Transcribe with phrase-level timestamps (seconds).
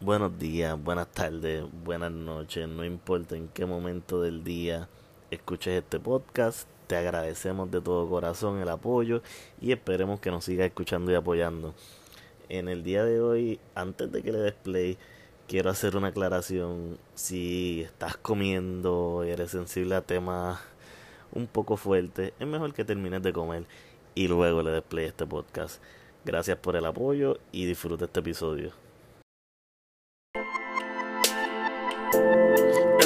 [0.00, 4.88] buenos días, buenas tardes, buenas noches, no importa en qué momento del día
[5.30, 9.22] escuches este podcast, te agradecemos de todo corazón el apoyo
[9.60, 11.74] y esperemos que nos sigas escuchando y apoyando.
[12.48, 14.98] En el día de hoy, antes de que le des play,
[15.48, 16.98] quiero hacer una aclaración.
[17.14, 20.60] Si estás comiendo y eres sensible a temas
[21.32, 23.64] un poco fuertes, es mejor que termines de comer
[24.14, 25.82] y luego le des play este podcast.
[26.24, 28.85] Gracias por el apoyo y disfruta este episodio.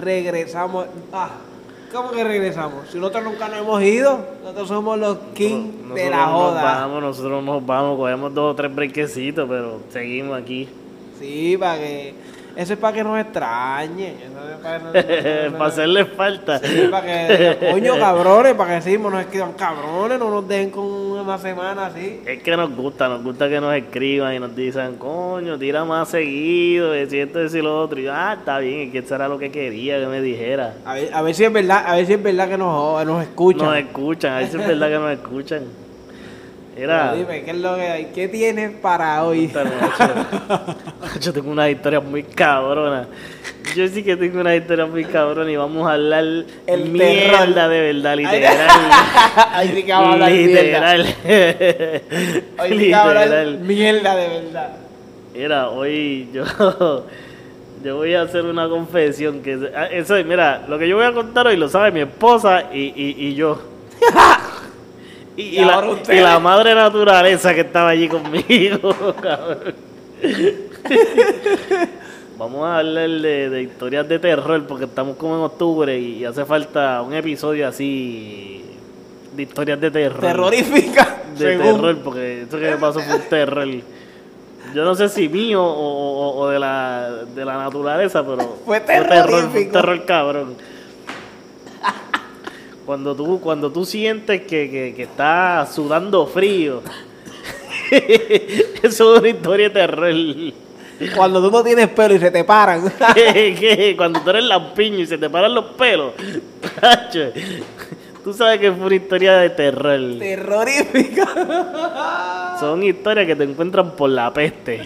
[0.00, 0.86] Regresamos.
[1.12, 1.30] Ah,
[1.92, 2.88] ¿cómo que regresamos?
[2.90, 6.62] Si nosotros nunca nos hemos ido, nosotros somos los king Nosotros de la nos joda.
[6.62, 10.68] vamos, nosotros nos vamos, cogemos dos o tres brequecitos, pero seguimos aquí.
[11.18, 12.14] Sí, para que.
[12.56, 14.14] Eso es para que nos extrañen.
[14.14, 16.58] Eso es para, que nos- Para hacerle falta.
[16.60, 21.13] Sí, para que coño, cabrones, para que decimos, nos escriban cabrones, no nos dejen con
[21.24, 22.20] una semana así.
[22.26, 26.08] Es que nos gusta, nos gusta que nos escriban y nos dicen, coño, tira más
[26.08, 27.98] seguido, y esto, y lo otro.
[27.98, 30.74] Y yo, ah, está bien, es que eso era lo que quería que me dijera.
[30.84, 33.22] A ver, a ver si es verdad, a ver si es verdad que nos, nos
[33.22, 33.66] escuchan.
[33.66, 35.62] Nos escuchan, a ver si es verdad que nos escuchan.
[36.76, 37.12] Era.
[37.12, 38.04] Pero dime, ¿qué es lo que hay?
[38.06, 39.50] ¿Qué tienes para hoy?
[41.20, 43.06] Yo tengo una historia muy cabrona.
[43.74, 46.24] Yo sí que tengo una historia muy cabrona y vamos a hablar
[46.66, 47.70] El mierda terror.
[47.70, 48.70] de verdad, literal.
[49.52, 51.00] Ahí sí que vamos a hablar literal.
[52.58, 53.58] Hoy sí que vamos a hablar literal.
[53.60, 54.76] mierda de verdad.
[55.34, 56.44] Mira, hoy yo,
[57.84, 61.06] yo voy a hacer una confesión que ah, eso, es, mira, lo que yo voy
[61.06, 63.60] a contar hoy lo sabe mi esposa y, y, y yo.
[65.36, 69.74] Y, Y y la, y la madre naturaleza que estaba allí conmigo, cabrón.
[72.36, 76.44] Vamos a hablar de, de historias de terror porque estamos como en octubre y, hace
[76.44, 78.64] falta un episodio así
[79.36, 81.22] de historias de terror Terrorífica.
[81.36, 81.76] de según.
[81.76, 83.68] terror, porque eso que me pasó fue un terror.
[84.74, 88.80] Yo no sé si mío o, o- o de, la, de la naturaleza, pero Fue
[88.80, 89.72] terror, fue un terrorífico.
[89.72, 90.54] terror cabrón.
[92.84, 96.82] Cuando tú, cuando tú sientes que, que, que estás sudando frío,
[98.82, 100.12] eso es una historia de terror.
[101.14, 102.92] Cuando tú no tienes pelo y se te paran.
[103.14, 106.12] que, que cuando tú eres lampiño y se te paran los pelos,
[106.80, 107.32] tacho,
[108.22, 110.18] tú sabes que fue una historia de terror.
[110.18, 112.56] Terrorífica.
[112.60, 114.82] Son historias que te encuentran por la peste.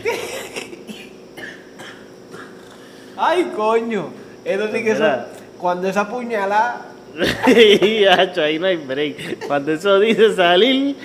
[3.17, 4.11] Ay, coño.
[4.45, 5.17] Eso sí que son.
[5.59, 6.87] Cuando esa puñalada.
[8.19, 9.47] hacho, ahí no hay break.
[9.47, 10.97] Cuando eso dice salir,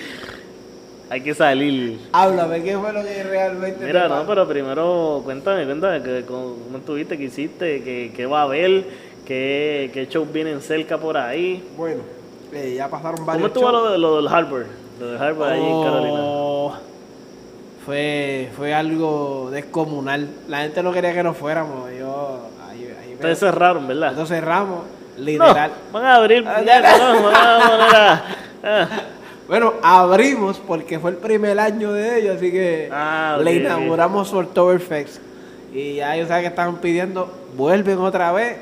[1.14, 2.00] hay que salir.
[2.12, 6.56] Háblame, ¿qué fue lo que realmente Mira, te no, pero primero cuéntame, cuéntame que, cómo
[6.64, 8.84] cómo estuviste, qué hiciste, qué, qué va a haber,
[9.24, 11.62] qué, qué shows vienen cerca por ahí.
[11.76, 12.02] Bueno,
[12.52, 13.82] eh, ya pasaron ¿Cómo varios estuvo shows.
[13.84, 14.66] lo, de- lo del Harbor?
[14.98, 16.18] Lo del Harbor ahí en Carolina.
[16.20, 16.74] Oh,
[17.86, 20.28] Fue, fue algo descomunal.
[20.48, 21.90] La gente no quería que nos fuéramos.
[21.98, 24.06] Yo, ahí, ahí me- Ustedes cerraron, ¿verdad?
[24.12, 24.80] Nosotros cerramos,
[25.18, 25.70] No, literal.
[25.92, 28.24] van a abrir, puñeta, no, van a poner a-
[28.64, 28.88] ah.
[29.48, 34.32] Bueno, abrimos porque fue el primer año de ellos, así que Ah, le ok, inauguramos
[34.32, 35.20] Oktoberfest.
[35.74, 38.56] Y ya ellos saben que estaban pidiendo, vuelven otra vez.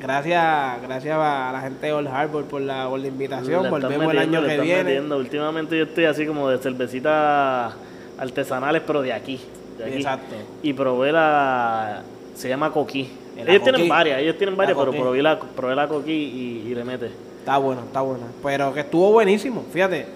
[0.00, 3.62] Gracias, gracias a la gente de Old Harbor por la, por la invitación.
[3.62, 4.84] Le Volvemos el metiendo, año le que viene.
[4.84, 5.16] metiendo.
[5.16, 7.72] Últimamente yo estoy así como de cervecitas
[8.18, 9.40] artesanales, pero de aquí.
[9.78, 9.94] de aquí.
[9.96, 10.34] Exacto.
[10.62, 12.02] Y probé la.
[12.34, 13.10] Se llama Coquí.
[13.36, 15.02] Ellos tienen varias, ellos tienen varias, La pero Coquí.
[15.02, 17.10] probé la, probé la Coquí y, y le mete.
[17.44, 18.24] Está bueno, está bueno.
[18.42, 19.64] Pero que estuvo buenísimo.
[19.70, 20.06] Fíjate,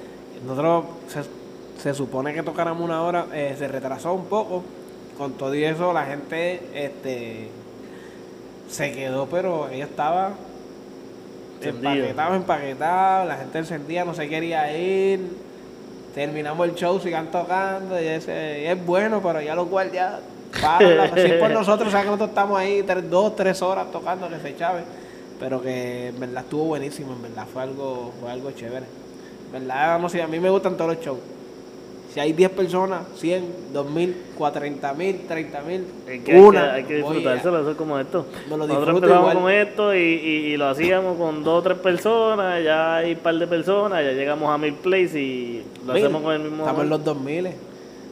[0.46, 4.62] nosotros se, se supone que tocáramos una hora, eh, se retrasó un poco.
[5.18, 7.48] Con todo y eso, la gente este,
[8.70, 10.30] se quedó, pero ella estaba
[11.60, 13.24] empaquetado, empaquetado.
[13.26, 15.20] La gente encendía, no se quería ir.
[16.14, 18.00] Terminamos el show, sigan tocando.
[18.00, 20.14] Y ese, y es bueno, pero ya los guardias
[20.62, 20.96] paran.
[20.96, 24.28] la- Sí, por nosotros, o sea que nosotros estamos ahí tres, dos, tres horas tocando
[24.28, 24.82] que se chave.
[25.40, 28.86] Pero que en verdad estuvo buenísimo, en verdad fue algo, fue algo chévere.
[29.46, 31.18] En verdad, no sé, a mí me gustan todos los shows.
[32.12, 36.62] Si hay 10 personas, 100, 2000, 40 mil, 30 mil, Es que hay una.
[36.64, 38.26] que, hay que a- disfrutárselo, eso es como esto.
[38.50, 39.38] Me lo Nosotros empezamos igual.
[39.42, 43.18] con esto y, y, y lo hacíamos con dos o tres personas, ya hay un
[43.18, 46.02] par de personas, ya llegamos a mil plays y lo Mil.
[46.02, 46.62] hacemos con el mismo.
[46.64, 47.48] Estamos en los 2000.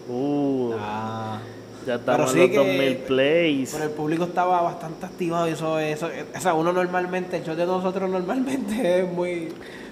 [0.08, 1.38] Uh, Ah.
[1.86, 3.70] Ya estamos en los que- 2000 plays.
[3.72, 7.54] Pero el público estaba bastante activado y eso, eso, o sea, uno normalmente, el show
[7.54, 9.48] de nosotros normalmente es muy,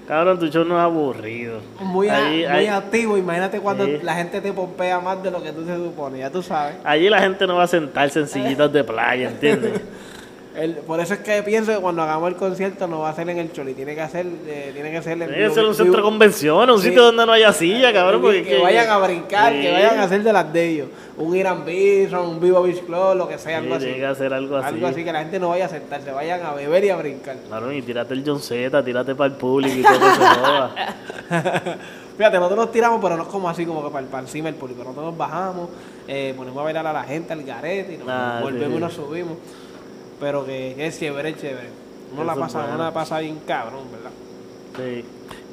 [0.09, 1.61] Cabrón, tu show no es aburrido.
[1.81, 3.17] muy, a- Allí- muy activo.
[3.17, 3.99] Imagínate cuando Sí.
[4.03, 6.75] la gente te pompea más de lo que tú se supone, ya tú sabes.
[6.85, 9.81] Allí la gente no va a sentarse en sillitas de playa, ¿entiendes?
[10.57, 13.29] El- por eso es que pienso que cuando hagamos el concierto no va a ser
[13.29, 15.75] en el Choli, tiene que hacer, eh, tiene que ser en Tiene que ser un
[15.75, 16.89] centro de convenciones, un Sí.
[16.89, 18.21] sitio donde no haya silla, cabrón.
[18.21, 20.89] que, Porque que vayan a brincar, que vayan a hacer de las de ellos.
[21.17, 23.85] Un Irán Bison, un Vivo Beach Club, lo que sea, Sí, algo así.
[23.85, 24.69] tiene que hacer algo así.
[24.69, 27.37] Algo así que la gente no vaya a sentarse, vayan a beber y a brincar.
[27.49, 30.71] Claro, y tírate el John Z, tírate para el público y todo eso.
[32.17, 34.55] Fíjate, nosotros nos tiramos, pero no es como así, como que para, para encima del
[34.55, 34.85] público.
[34.85, 35.69] Nosotros nos bajamos,
[36.07, 38.93] eh, ponemos a bailar a la gente, al garete, y nos Ah, volvemos y nos
[38.93, 39.37] subimos.
[40.21, 41.69] Pero que, es chévere, es chévere.
[42.13, 42.75] Uno la Eso pasa, bueno.
[42.75, 44.11] uno la pasa bien cabrón, ¿verdad?
[44.77, 45.05] Sí.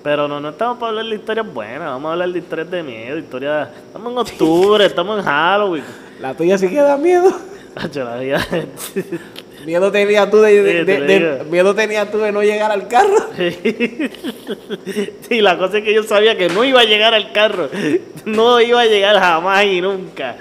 [0.04, 2.82] Pero no, no estamos para hablar de historias buenas, vamos a hablar de historias de
[2.84, 3.70] miedo, historias...
[3.88, 5.84] Estamos en octubre, estamos en Halloween.
[6.20, 7.32] La tuya sí que da miedo.
[7.96, 8.46] La vida-
[9.66, 13.30] Miedo tenías tú de, te miedo tenías tú de no llegar al carro.
[15.28, 17.70] Sí, la cosa es que yo sabía que no iba a llegar al carro.
[18.26, 20.36] No iba a llegar jamás y nunca.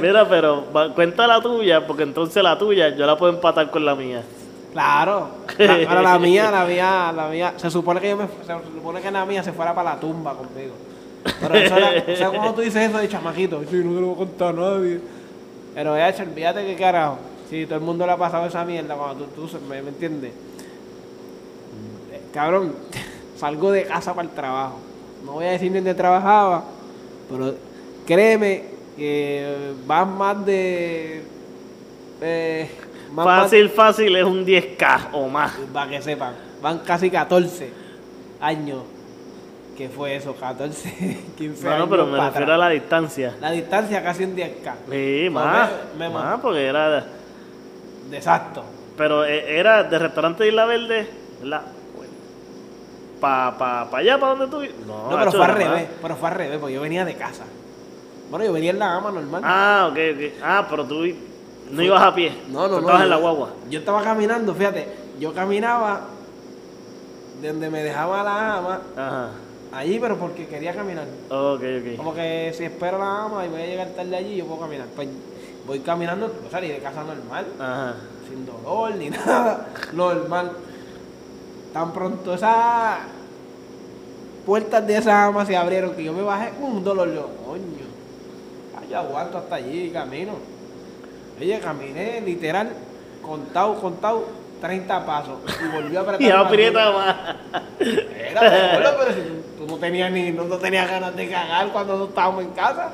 [0.00, 3.94] Mira, pero cuenta la tuya, porque entonces la tuya yo la puedo empatar con la
[3.94, 4.22] mía.
[4.72, 5.28] Claro.
[5.58, 9.00] La, pero la mía, la mía, la mía, se supone que yo me, se supone
[9.00, 10.74] que la mía se fuera para la tumba conmigo.
[11.40, 14.06] Pero eso era, o sea, cuando tú dices eso de chamaquito, sí, no se lo
[14.08, 15.00] voy a contar a nadie.
[15.74, 17.18] Pero ya, olvídate que carajo.
[17.52, 20.32] Si todo el mundo le ha pasado esa mierda cuando tú, tú me, entiendes.
[22.32, 22.72] Cabrón,
[23.36, 24.78] salgo de casa para el trabajo.
[25.22, 26.64] No voy a decir ni dónde trabajaba,
[27.30, 27.54] pero
[28.06, 28.64] créeme
[28.96, 31.24] que van más de.
[32.22, 32.70] eh,
[33.12, 35.52] más- Fácil, fácil es un 10K o más.
[35.74, 36.32] para que sepan,
[36.62, 37.70] van casi 14
[38.40, 38.78] años.
[39.76, 40.34] ¿Qué fue eso?
[40.34, 41.88] 14, 15 Bueno, años.
[41.90, 43.36] pero me refiero a la distancia.
[43.42, 44.72] La distancia casi un 10K.
[44.90, 45.70] Sí, No, más.
[45.98, 47.04] me- me- Más, porque era.
[48.12, 48.64] Exacto.
[48.96, 51.08] Pero eh, era de restaurante de Isla Verde,
[51.40, 51.62] ¿verdad?
[53.20, 55.88] Para pa, pa allá, para donde tú No, No, pero fue al revés.
[56.02, 57.44] Pero fue al revés, porque yo venía de casa.
[58.30, 59.42] Bueno, yo venía en la gama normal.
[59.44, 60.32] Ah, ok, ok.
[60.42, 61.04] Ah, pero tú
[61.70, 62.32] no ibas a pie.
[62.50, 62.78] no, no, tú no.
[62.80, 63.50] Estabas en la guagua.
[63.70, 64.88] Yo estaba caminando, fíjate.
[65.20, 66.00] Yo caminaba
[67.40, 69.28] de donde me dejaba la gama, Ajá.
[69.72, 71.06] allí, pero porque quería caminar.
[71.28, 71.96] Ok, ok.
[71.96, 74.86] Como que si espero la gama y voy a llegar tarde allí, yo puedo caminar.
[74.96, 75.08] Pues
[75.66, 77.46] voy caminando, o salí de casa normal.
[77.58, 77.94] Ajá.
[78.28, 80.52] sin dolor ni nada, normal.
[81.72, 82.98] Tan pronto esas
[84.44, 87.86] puertas de esa ama se abrieron que yo me bajé un dolor, yo, coño,
[88.80, 90.32] ay, yo aguanto hasta allí y camino.
[91.40, 92.70] Oye, caminé literal,
[93.22, 94.24] contado, contado,
[94.60, 96.22] 30 pasos y volví a apretar.
[96.22, 97.16] Y aprieta más.
[97.82, 101.98] Gordo, pero si tú, tú no tenías ni no, no tenías ganas de cagar cuando
[101.98, 102.90] no estábamos en casa.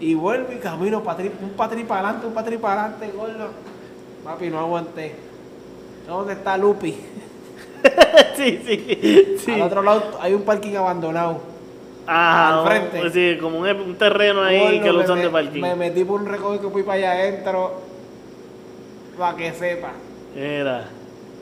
[0.00, 3.50] Y vuelvo y camino patri, un patri para adelante, un patri para adelante, gordo.
[4.24, 5.14] Papi, no aguanté.
[6.06, 6.92] ¿Dónde está Lupi?
[8.36, 9.36] sí, sí.
[9.38, 9.52] sí.
[9.52, 11.40] Al otro lado hay un parking abandonado.
[12.06, 12.60] Ajá.
[12.60, 13.10] al frente.
[13.10, 15.60] sí, como un, un terreno ahí Gordo, que lo me usan de parking.
[15.60, 17.80] Me metí por un recodo que fui para allá adentro.
[19.18, 19.92] Para que sepa.
[20.36, 20.88] Era.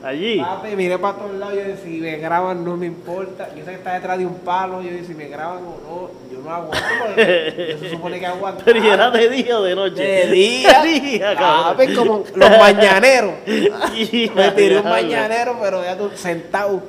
[0.03, 0.37] Allí.
[0.37, 1.55] Papi, miré para todos lados.
[1.55, 3.49] Yo decía, si me graban, no me importa.
[3.55, 4.81] Yo sé que está detrás de un palo.
[4.81, 6.77] Yo decía, si me graban o no, yo no aguanto.
[7.05, 8.63] Porque se supone que aguanto.
[8.65, 10.03] Pero ¿y era de día o de noche?
[10.03, 10.81] De día.
[10.83, 11.77] De día, cabrón.
[11.77, 13.33] Papi, como los mañaneros.
[13.47, 16.81] Me tiré un mañanero, pero ya tú sentado.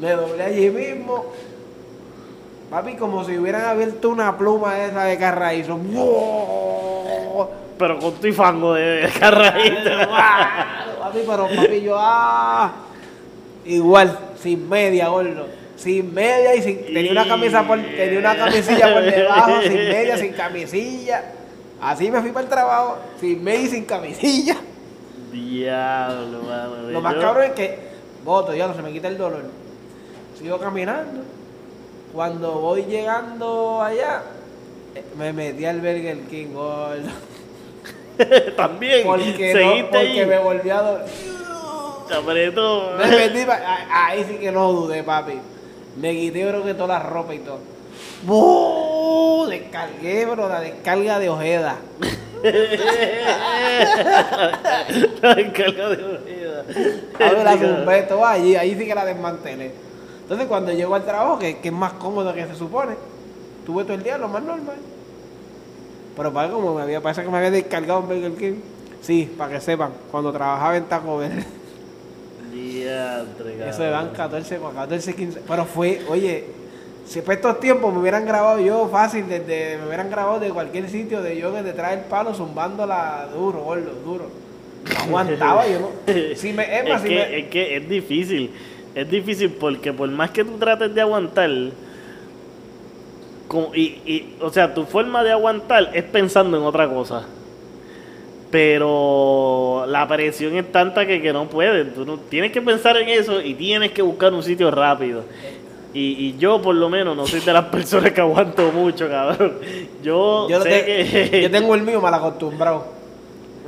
[0.00, 1.26] Me doblé allí mismo.
[2.70, 5.76] Papi, como si hubieran abierto una pluma esa de carraízo.
[5.76, 7.48] ¡Wow!
[7.78, 9.90] Pero con tu y fango de carrajito.
[11.00, 12.72] Papi, pero papi, yo, ah.
[13.64, 15.46] Igual, sin media, gordo.
[15.76, 16.84] Sin media y sin.
[16.86, 17.78] Tenía una camisa por.
[17.80, 21.32] Tenía una camisilla por debajo, sin media, sin camisilla.
[21.80, 24.56] Así me fui para el trabajo, sin media y sin camisilla.
[25.30, 26.90] Diablo, mano.
[26.90, 27.78] Lo más Yo- cabrón es que
[28.24, 29.44] voto, ya no se me quita el dolor.
[30.38, 31.22] Sigo caminando.
[32.14, 34.22] Cuando voy llegando allá,
[35.18, 37.10] me metí al Burger King, gordo.
[38.56, 39.06] También.
[39.06, 40.26] Porque, no, porque ahí.
[40.26, 41.04] me volví a.
[42.98, 45.38] Me a- ahí sí que no dudé, papi.
[45.96, 47.58] Me quité, creo que toda la ropa y todo.
[49.48, 51.76] Descargué, bro, la descarga de Ojeda.
[55.22, 56.64] La descarga de ojeda.
[57.18, 59.72] A ver, la allí, ahí sí que la desmantelé.
[60.22, 62.94] Entonces, cuando llego al trabajo, que, que es más cómodo que se supone,
[63.64, 64.76] tuve todo el día lo más normal.
[66.16, 68.54] Pero para como me había, parece que me había descargado un Burger King.
[69.02, 71.44] Sí, para que sepan, cuando trabajaba en Taco Bell.
[72.52, 74.10] Diantre, Eso cabrón.
[74.16, 75.40] 14, 14, 15.
[75.46, 76.44] Pero fue, oye,
[77.06, 80.88] Si para estos tiempos me hubieran grabado yo fácil, desde, me hubieran grabado de cualquier
[80.90, 84.24] sitio de yo que trae el palo zumbándola duro, gordo, duro.
[84.88, 85.90] No aguantaba yo, ¿no?
[86.34, 88.50] Si me, es más, es, si que, me- es que es difícil.
[88.94, 91.50] Es difícil porque por más que tú trates de aguantar,
[93.48, 97.24] como- y, y, o sea, tu forma de aguantar es pensando en otra cosa.
[98.50, 101.92] Pero la presión es tanta que, que no puedes.
[101.94, 105.24] Tú no, tienes que pensar en eso y tienes que buscar un sitio rápido.
[105.92, 109.54] Y, y yo, por lo menos, no soy de las personas que aguanto mucho, cabrón.
[110.02, 111.40] Yo, yo, lo sé te- que.
[111.42, 112.86] yo tengo el mío mal acostumbrado.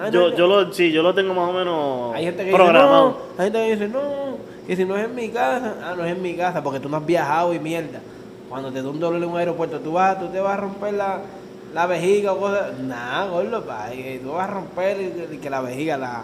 [0.01, 2.53] Ah, yo, no, yo lo, sí, yo lo tengo más o menos Hay gente que
[2.53, 3.09] programado.
[3.09, 4.01] dice, no, hay gente que dice, no,
[4.67, 6.89] que si no es en mi casa, ah, no es en mi casa, porque tú
[6.89, 8.01] no has viajado y mierda.
[8.49, 10.95] Cuando te da un dolor en un aeropuerto, tú vas, tú te vas a romper
[10.95, 11.21] la,
[11.75, 12.79] la vejiga o cosas.
[12.81, 13.89] Nah, gordo, pa,
[14.23, 16.23] tú vas a romper y, y que la vejiga, la,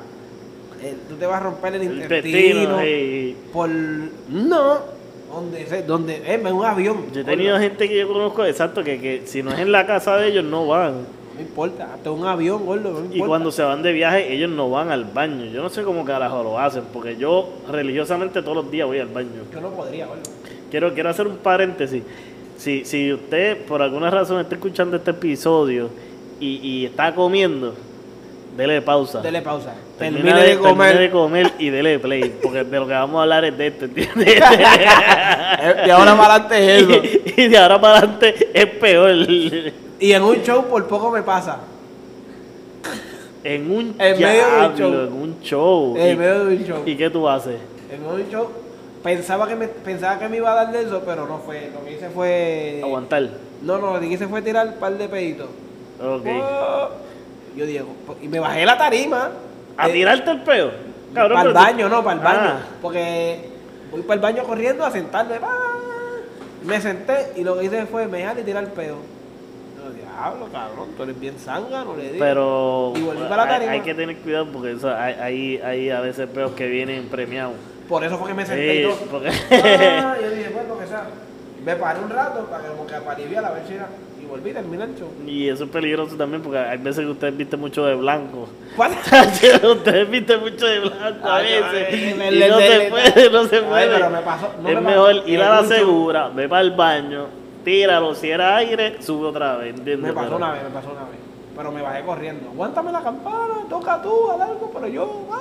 [0.83, 2.78] el- tú te vas a romper el, El intestino.
[3.52, 4.78] Por, no,
[5.33, 6.97] donde, donde, eh, en un avión.
[7.12, 7.37] Yo he gordo.
[7.37, 10.28] tenido gente que yo conozco, exacto, que, que si no es en la casa de
[10.28, 11.25] ellos, no van.
[11.35, 13.16] No importa, hasta un avión, gordo, no importa.
[13.16, 15.47] Y cuando se van de viaje, ellos no van al baño.
[15.47, 19.09] Yo no sé cómo carajo lo hacen, porque yo religiosamente todos los días voy al
[19.09, 19.43] baño.
[19.52, 20.23] Yo no podría, gordo.
[20.75, 22.02] Quiero, quiero hacer un paréntesis.
[22.59, 25.88] Si, si usted por alguna razón está escuchando este episodio
[26.40, 27.76] y, y está comiendo,
[28.57, 29.21] dele pausa.
[29.21, 29.73] Dele pausa.
[29.97, 30.88] Termine de comer.
[30.88, 33.69] termine de comer y dele play, porque de lo que vamos a hablar es de
[33.69, 34.26] esto, ¿entiendes?
[34.35, 37.02] De ahora para adelante es eso.
[37.37, 39.12] y de ahora para adelante es peor.
[40.00, 41.59] Y en un show por poco me pasa.
[43.45, 44.93] En un En medio de un show.
[44.93, 45.97] en un show.
[45.97, 46.83] En ¿Y, medio de un show.
[46.85, 47.61] y qué tú haces?
[47.93, 48.63] En medio de un show.
[49.04, 51.70] Pensaba que me, pensaba que me iba a dar de eso, pero no fue.
[51.75, 52.80] Lo que hice fue.
[52.82, 53.28] Aguantar.
[53.61, 55.49] No, no, lo que hice fue tirar un par de peditos.
[56.02, 56.26] Ok.
[56.42, 56.88] Oh.
[57.54, 57.87] Yo digo,
[58.23, 59.30] y me bajé la tarima.
[59.76, 60.70] ¿A Eh, tirarte el peo?
[61.12, 62.40] Cabrón, para el tú- baño, no, para el baño.
[62.54, 62.61] Ah.
[62.80, 63.49] Porque
[63.92, 65.37] voy para el baño corriendo a sentarme.
[66.64, 68.96] Me senté y lo que hice fue me y tirar el pedo.
[69.76, 72.16] Yo, diablo, cabrón, tú eres bien zángano, le dije.
[72.18, 73.73] Pero Y volví para la hay, tarima.
[73.73, 77.54] hay que tener cuidado porque eso, hay, hay, hay a veces peos que vienen premiados.
[77.88, 79.06] Por eso fue que me senté y Sí, todo.
[79.10, 81.04] porque- Ah, yo dije, bueno, que sea.
[81.64, 83.88] Me paré un rato para que como que aliviar a ver si era.
[84.22, 85.08] Y volví a terminar el show.
[85.26, 88.48] y eso es peligroso también porque hay veces que ustedes visten mucho de blanco.
[89.62, 91.88] Ustedes visten mucho de blanco a Ay, veces.
[91.90, 93.94] ay, y no se puede, no se Ay, puede.
[93.94, 97.26] pero me pasó- no es me mejor ir a la segura, ve para el baño,
[97.64, 98.14] tíralo.
[98.14, 99.74] Si era aire, sube otra vez.
[99.76, 100.08] ¿entiendes?
[100.08, 101.18] Me pasó una vez, me pasó una vez.
[101.56, 102.50] Pero me bajé corriendo.
[102.50, 105.28] Aguántame la campana, toca tú, haz algo, pero yo.
[105.32, 105.36] Ah,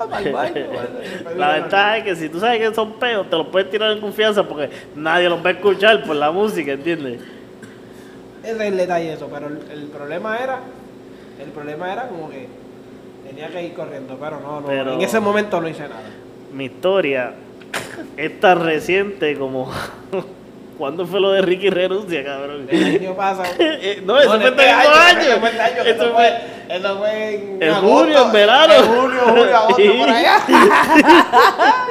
[0.00, 0.54] al baño.
[1.36, 4.00] La ventaja es que si tú sabes que son peos, te los puedes tirar en
[4.00, 7.20] confianza porque nadie los va a escuchar por la música, ¿entiendes?
[8.42, 10.60] Ese es el detalle eso, pero el, el problema era.
[11.42, 12.46] El problema era como que
[13.26, 14.66] tenía que ir corriendo, pero no, no.
[14.66, 16.00] Pero- En ese momento no hice nada.
[16.52, 17.32] Mi historia
[18.16, 19.70] es tan reciente como.
[20.78, 22.66] ¿Cuándo fue lo de Ricky Renuncia, cabrón?
[22.70, 23.48] El año pasado.
[23.58, 25.40] Eh, no, eso No, fue este este mismo año, año.
[25.40, 26.28] fue este año, Eso eso fue.
[26.68, 28.74] eso fue en, En agosto, junio, en verano.
[28.74, 29.88] En junio, julio, agosto, Sí.
[29.98, 30.36] por allá.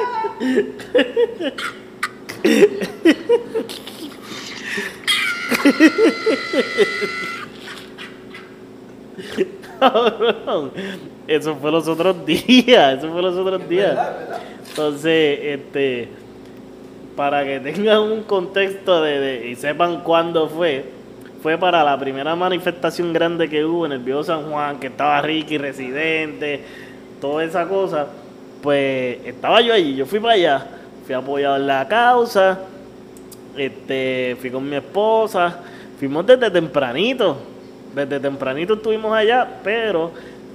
[9.80, 10.72] Cabrón.
[11.26, 12.98] Eso fue los otros días.
[12.98, 13.98] Eso fue los otros días.
[14.68, 16.08] Entonces, este,
[17.16, 20.84] para que tengan un contexto de, de- y sepan cuándo fue,
[21.42, 25.20] fue para la primera manifestación grande que hubo en el viejo San Juan, que estaba
[25.22, 26.60] Ricky residente,
[27.20, 28.06] toda esa cosa.
[28.62, 30.66] Pues estaba yo allí, yo fui para allá,
[31.06, 32.58] fui apoyado en la causa,
[33.56, 35.60] este, fui con mi esposa,
[35.98, 37.36] fuimos desde tempranito,
[37.94, 40.10] desde tempranito estuvimos allá, pero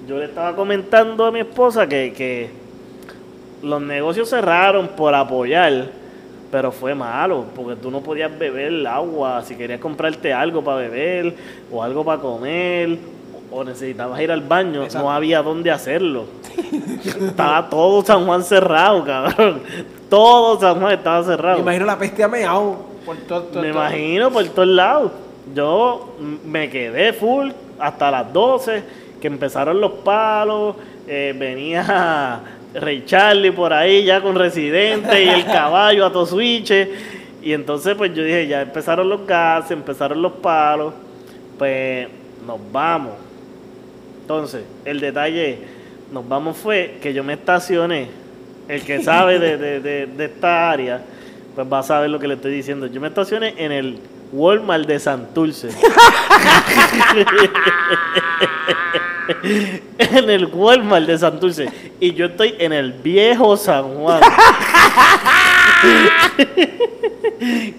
[0.08, 2.50] yo le estaba comentando a mi esposa que, que
[3.64, 5.90] los negocios cerraron por apoyar,
[6.52, 11.34] pero fue malo, porque tú no podías beber agua, si querías comprarte algo para beber
[11.72, 12.98] o algo para comer
[13.50, 15.08] o necesitabas ir al baño, Exacto.
[15.08, 16.26] no había dónde hacerlo.
[17.20, 19.62] estaba todo San Juan cerrado, cabrón.
[20.10, 21.56] Todo San Juan estaba cerrado.
[21.58, 23.80] Me imagino la peste a meao por todo, todo Me todo.
[23.82, 25.12] imagino por todos lados.
[25.56, 26.16] Yo
[26.46, 28.84] me quedé full hasta las 12,
[29.20, 30.76] que empezaron los palos,
[31.08, 32.42] eh, venía
[32.74, 36.90] Ray Charlie por ahí ya con Residente y el caballo a Tosuiche.
[37.44, 40.94] Y entonces pues yo dije, ya empezaron los gases, empezaron los palos,
[41.58, 42.08] pues
[42.46, 43.14] nos vamos.
[44.22, 45.58] Entonces, el detalle,
[46.14, 48.08] nos vamos fue que yo me estacioné.
[48.68, 51.02] El que sabe de, de- de- de esta área,
[51.56, 52.88] pues va a saber lo que le estoy diciendo.
[52.88, 53.98] Yo me estacioné en el
[54.32, 55.70] Walmart de Santurce.
[59.98, 61.68] en el Walmart de Santurce.
[62.00, 64.22] Y yo estoy en el viejo San Juan.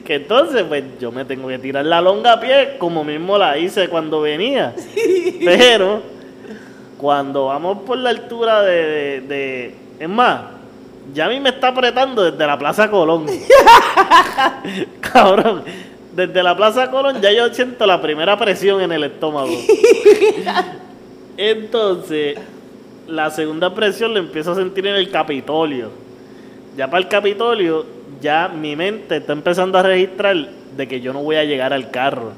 [0.05, 3.57] que entonces, pues yo me tengo que tirar la longa a pie, como mismo la
[3.59, 4.75] hice cuando venía.
[5.45, 6.03] Pero,
[6.99, 10.41] cuando vamos por la altura de, de, de- Es más,
[11.13, 13.27] ya a mí me está apretando desde la Plaza Colón.
[15.01, 15.65] Cabrón,
[16.15, 19.51] desde la Plaza Colón ya yo siento la primera presión en el estómago.
[21.51, 22.39] Entonces,
[23.09, 25.91] la segunda presión la empiezo a sentir en el Capitolio.
[26.77, 27.85] Ya para el Capitolio,
[28.21, 30.37] ya mi mente está empezando a registrar
[30.77, 32.31] de que yo no voy a llegar al carro.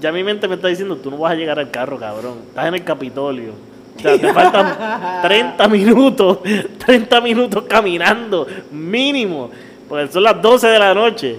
[0.00, 2.38] Ya mi mente me está diciendo, tú no vas a llegar al carro, cabrón.
[2.48, 3.52] Estás en el Capitolio.
[3.96, 6.38] O sea, te faltan 30 minutos,
[6.84, 9.50] 30 minutos caminando, mínimo.
[9.88, 11.36] Porque son las 12 de la noche.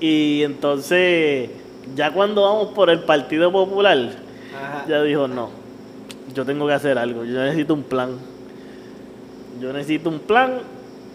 [0.00, 1.50] Y entonces,
[1.94, 4.29] ya cuando vamos por el Partido Popular,
[4.60, 4.84] Ajá.
[4.88, 5.50] ya dijo, no,
[6.34, 8.10] yo tengo que hacer algo, yo necesito un plan.
[9.60, 10.58] Yo necesito un plan.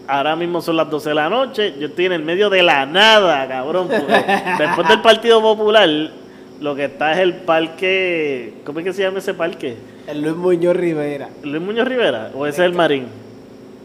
[0.08, 2.86] Ahora mismo son las 12 de la noche, yo estoy en el medio de la
[2.86, 3.88] nada, cabrón.
[4.58, 5.88] después del Partido Popular,
[6.60, 9.76] lo que está es el parque, ¿cómo es que se llama ese parque?
[10.06, 11.28] El Luis Muñoz Rivera.
[11.42, 12.30] ¿Luis Muñoz Rivera?
[12.34, 13.06] ¿O ese es el Marín?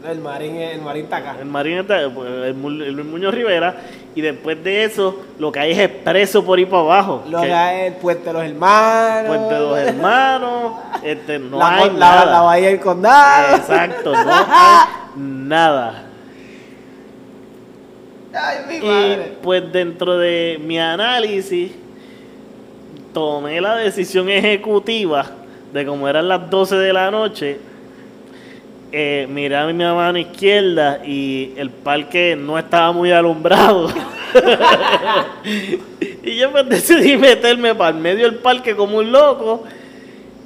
[0.09, 1.35] El Marín, el Marín está acá.
[1.39, 3.75] El Marín está, pues, el, el Luis Muñoz Rivera,
[4.15, 7.23] y después de eso, lo que hay es expreso por ahí para abajo.
[7.29, 9.27] Lo que- que hay es el Puente de los Hermanos.
[9.27, 10.71] Puente de los Hermanos,
[11.03, 12.25] este, no la, hay la- nada.
[12.31, 13.55] la Bahía del Condado.
[13.57, 14.85] Exacto, no hay
[15.17, 16.03] nada.
[18.33, 19.33] Ay, mi Y madre.
[19.43, 21.71] pues dentro de mi análisis,
[23.13, 25.25] tomé la decisión ejecutiva
[25.73, 27.59] de como eran las 12 de la noche,
[28.91, 33.89] eh, miré a mi mano izquierda y el parque no estaba muy alumbrado.
[36.23, 39.63] y yo pues decidí meterme para el medio del parque como un loco.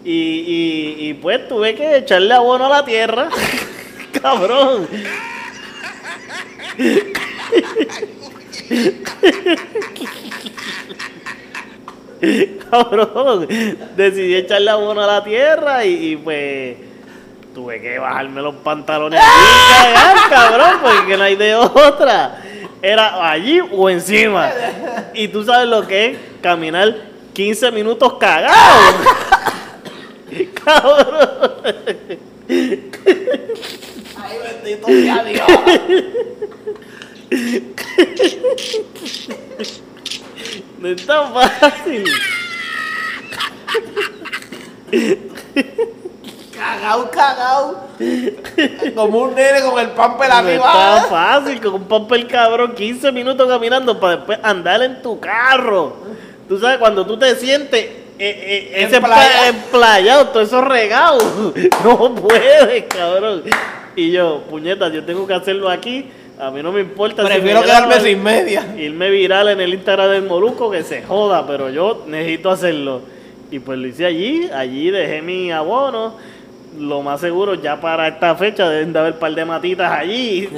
[0.07, 3.27] Y, pues tuve que echarle abono a la tierra.
[4.21, 4.87] Cabrón.
[12.69, 13.47] Cabrón,
[13.95, 16.75] decidí echarle abono a la tierra y, pues
[17.55, 22.41] tuve que bajarme los pantalones y cagar, cabrón, porque no hay de otra.
[22.81, 24.51] Era allí o encima.
[25.13, 26.93] Y tú sabes lo que es caminar
[27.33, 28.53] 15 minutos cagado.
[30.65, 31.53] Cabrón.
[32.49, 32.91] Ay,
[34.43, 35.47] bendito sea Dios.
[40.77, 42.03] No es tan fácil.
[46.57, 47.87] Cagao, cagao.
[48.95, 50.97] Como un nene con el pamper No arriba.
[50.97, 55.97] está fácil, con un papel cabrón, 15 minutos caminando para después andar en tu carro.
[56.47, 60.27] Tú sabes, cuando tú te sientes eh, eh, ese Emplayado.
[60.29, 61.17] todo eso regado,
[61.83, 63.43] no puedes, cabrón.
[63.95, 67.23] Y yo, puñeta, yo tengo que hacerlo aquí, a mí no me importa.
[67.23, 68.75] si Prefiero me quedarme sin media.
[68.77, 73.01] Irme viral en el Instagram del Molusco, que se joda, pero yo necesito hacerlo.
[73.51, 76.15] Y pues lo hice allí, allí dejé mi abono.
[76.77, 80.49] Lo más seguro, ya para esta fecha deben de haber un par de matitas allí,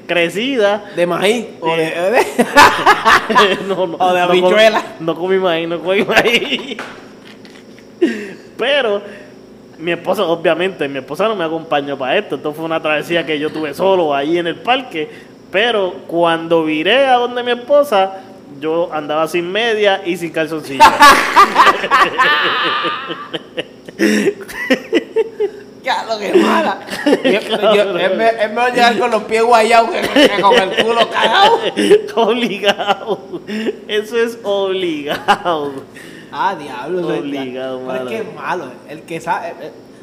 [0.06, 0.94] crecidas.
[0.96, 1.46] De maíz.
[1.60, 1.92] O de,
[3.68, 4.80] no, no, O de no habichuela.
[4.80, 6.76] comí- No comí maíz, no comí maíz.
[8.56, 9.00] Pero
[9.78, 12.34] mi esposa, obviamente, mi esposa no me acompañó para esto.
[12.36, 15.08] Esto fue una travesía que yo tuve solo ahí en el parque.
[15.52, 18.16] Pero cuando viré a donde mi esposa,
[18.60, 20.82] yo andaba sin media y sin calzoncillo.
[26.08, 26.78] Lo que es mala.
[27.24, 31.58] Es, me- es mejor llegar con los pies guayados que, con el culo cagado.
[32.28, 33.20] obligado.
[33.86, 35.72] Eso es obligado.
[36.30, 37.08] Ah, diablo.
[37.08, 38.64] Obligado, Pero es que es malo.
[38.88, 39.54] El que sabe.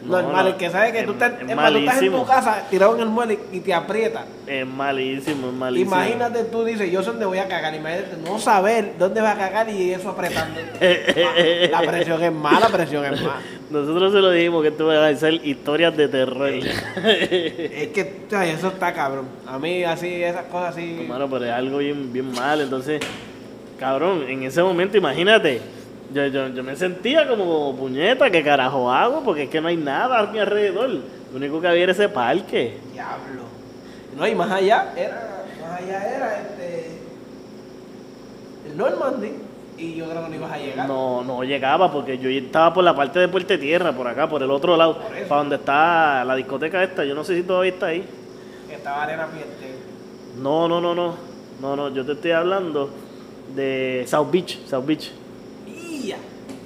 [0.09, 2.63] Normal, no, el que sabe que es- tú, estás, es tú estás en tu casa
[2.69, 4.25] tirado en el mueble y te aprieta.
[4.47, 5.95] Es malísimo, es malísimo.
[5.95, 7.73] Imagínate tú dices, yo sé dónde voy a cagar.
[7.73, 10.59] Imagínate no saber dónde va a cagar y eso apretando.
[11.71, 13.41] la presión es mala, la presión es mala.
[13.69, 16.49] Nosotros se lo dijimos que esto va a ser historias de terror.
[17.05, 19.25] Es que eso está cabrón.
[19.47, 21.01] A mí así, esas cosas así.
[21.01, 22.61] Hermano, pero es algo bien, bien mal.
[22.61, 23.01] Entonces,
[23.79, 25.61] cabrón, en ese momento, imagínate.
[26.13, 29.23] Yo, yo, yo me sentía como puñeta, ¿qué carajo hago?
[29.23, 30.89] Porque es que no hay nada a mi alrededor.
[30.89, 32.77] Lo único que había era ese parque.
[32.93, 33.43] Diablo.
[34.15, 36.99] No, y más allá era, más allá era este
[38.69, 39.33] el Normandy
[39.77, 40.87] y yo creo que no ibas a llegar.
[40.87, 44.41] No, no llegaba porque yo estaba por la parte de Puerto Tierra, por acá, por
[44.41, 47.03] el otro lado, para donde está la discoteca esta.
[47.03, 48.05] Yo no sé si todavía está ahí.
[48.71, 49.75] Estaba arena fieste.
[50.41, 51.15] No, no, no, no.
[51.61, 52.89] No, no, yo te estoy hablando
[53.55, 55.11] de South Beach, South Beach.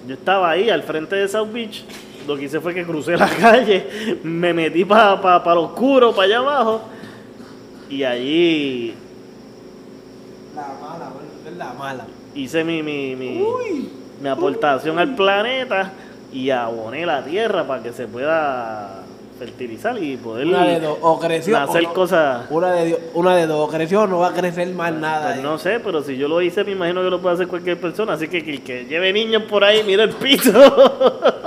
[0.10, 1.86] Yo estaba ahí al frente de South Beach.
[2.28, 6.13] Lo que hice fue que crucé la calle, me metí para pa, pa lo oscuro,
[6.15, 6.82] para allá abajo.
[7.91, 8.95] Y allí
[10.56, 11.12] La mala,
[11.48, 12.08] es la mala.
[12.34, 13.89] Hice mi, mi, mi, Uy.
[14.19, 15.91] mi aportación al planeta
[16.34, 18.98] y aboné la tierra para que se pueda
[19.39, 21.93] fertilizar y poder Una de dos, o creció o hacer no.
[21.93, 22.45] cosas.
[22.49, 25.28] Una de, una de dos, o creció o no va a crecer más nada.
[25.28, 25.41] Pues ahí.
[25.43, 28.13] no sé, pero si yo lo hice, me imagino que lo puede hacer cualquier persona.
[28.13, 30.52] Así que el que lleve niños por ahí, mira el piso.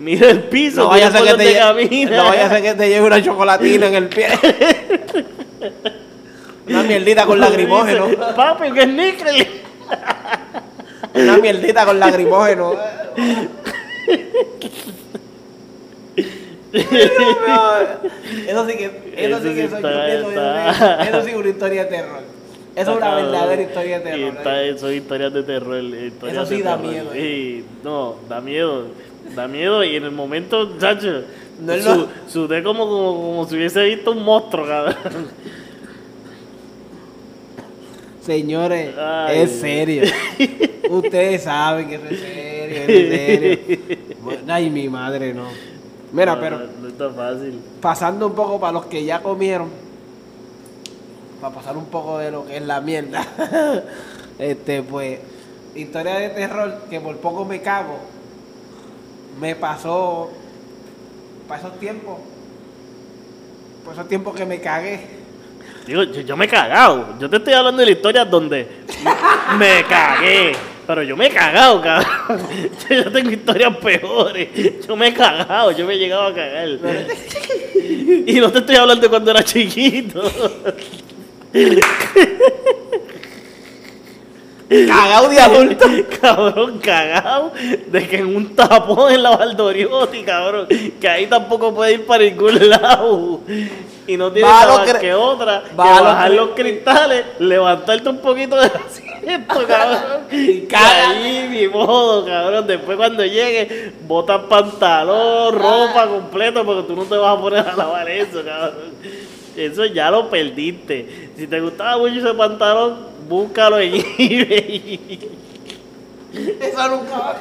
[0.00, 2.74] mira el piso, No vaya a ser que te, lle- no vaya a ser que
[2.74, 4.28] te lleve una chocolatina en el pie.
[6.68, 8.06] una mierdita con lagrimógeno.
[8.36, 9.46] Papi, que es níquel.
[11.14, 12.74] Una mierdita con lagrimógeno.
[16.72, 18.84] Eso sí que,
[19.16, 21.90] eso Eso sí que soy está- yo, eso, está- eso sí es una historia de
[21.90, 22.20] terror.
[22.74, 24.36] Eso es una verdadera historia de Y terror.
[24.38, 24.78] está- ¿eh?
[24.78, 25.82] son historias de terror.
[25.84, 26.90] historias Eso sí de da terror.
[26.92, 28.86] miedo, Sí, no, da miedo.
[29.34, 31.22] Da miedo y en el momento, chacho,
[31.60, 35.28] No es su- lo- sudé como, como, como si hubiese visto un monstruo, cabrón.
[38.24, 39.40] Señores, Ay.
[39.40, 40.02] es serio.
[40.90, 44.38] Ustedes saben que eso es serio, es serio.
[44.48, 45.46] Ay, mi madre, no.
[46.12, 47.60] Mira, No, pero No, no está fácil.
[47.80, 49.68] pasando un poco para los que ya comieron,
[51.40, 53.26] para pasar un poco de lo que es la mierda.
[54.38, 55.18] este, pues,
[55.74, 57.96] historia de terror que por poco me cago.
[59.40, 60.30] Me pasó
[61.48, 62.18] para esos tiempos.
[63.84, 65.21] Por esos tiempos que me cagué.
[65.86, 67.16] Digo, yo, yo me he cagado.
[67.18, 68.66] Yo te estoy hablando de la historia donde
[69.58, 70.52] me cagué.
[70.86, 72.42] Pero yo me he cagado, cabrón.
[72.90, 74.48] Yo tengo historias peores.
[74.86, 76.68] Yo me he cagado, yo me he llegado a cagar.
[78.26, 80.22] Y no te estoy hablando de cuando era chiquito.
[84.68, 85.86] Cagado de adulto.
[86.20, 87.52] Cabrón, cagado
[87.86, 90.66] de que en un tapón en la Valdoriotti, cabrón,
[91.00, 93.40] que ahí tampoco puede ir para ningún lado.
[94.06, 98.56] Y no tienes Va nada que otra, que va bajar los cristales, levantarte un poquito
[98.56, 100.22] del asiento, cabrón.
[100.32, 102.66] Y ahí mi modo, cabrón.
[102.66, 107.76] Después cuando llegue, botas pantalón, ropa completo, porque tú no te vas a poner a
[107.76, 108.92] lavar eso, cabrón.
[109.56, 111.30] Eso ya lo perdiste.
[111.36, 115.30] Si te gustaba mucho ese pantalón, búscalo en eBay.
[116.32, 117.36] Eso nunca,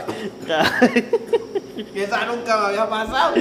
[1.95, 3.33] eso nunca me había pasado.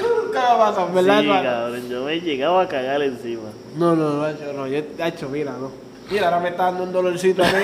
[0.00, 0.72] Nunca.
[0.74, 1.42] Sí, hermano?
[1.42, 3.50] cabrón, yo me he llegado a cagar encima.
[3.76, 5.70] No, no, no, hecho, no, yo he hecho, mira, no.
[6.10, 7.58] Mira, ahora me está dando un dolorcito a mí.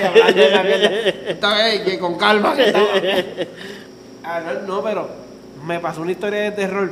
[1.27, 2.87] Esta vez que con calma que estaba.
[4.27, 5.07] Ah, no, no, pero
[5.67, 6.89] me pasó una historia de terror.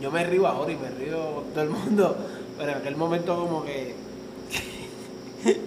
[0.00, 2.16] Yo me río ahora y me río todo el mundo.
[2.56, 3.94] Pero en aquel momento como que.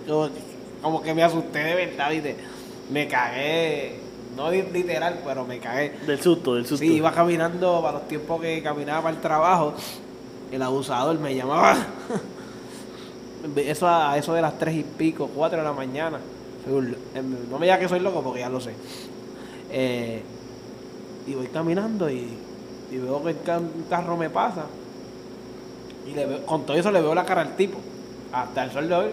[0.07, 0.41] como, que
[0.81, 2.37] como que me asusté de verdad, ¿viste?
[2.91, 3.99] Me cagué.
[4.35, 5.91] No li- literal, pero me cagué.
[6.05, 6.85] Del susto, del susto.
[6.85, 9.73] Sí, iba caminando para los tiempos que caminaba para el trabajo.
[10.51, 11.75] El abusador me llamaba.
[13.57, 16.19] Eso a eso de las tres y pico, cuatro de la mañana.
[17.15, 18.73] Em, no me digas que soy loco porque ya lo sé.
[19.71, 20.21] Eh,
[21.25, 22.27] y voy caminando y,
[22.91, 24.65] y veo que el un carro me pasa.
[26.07, 27.79] Y le veo- con todo eso le veo la cara al tipo.
[28.31, 29.09] Hasta el sol de hoy.